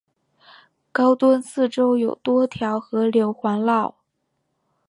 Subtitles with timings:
[0.91, 3.99] 高墩四周有多条河流环绕。